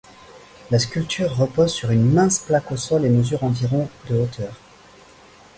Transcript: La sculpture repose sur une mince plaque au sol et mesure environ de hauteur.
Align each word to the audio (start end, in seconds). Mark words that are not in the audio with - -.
La 0.71 0.79
sculpture 0.79 1.29
repose 1.37 1.71
sur 1.73 1.91
une 1.91 2.11
mince 2.11 2.39
plaque 2.39 2.71
au 2.71 2.75
sol 2.75 3.05
et 3.05 3.09
mesure 3.09 3.43
environ 3.43 3.87
de 4.09 4.15
hauteur. 4.17 4.55